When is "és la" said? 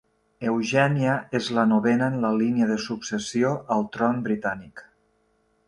1.39-1.65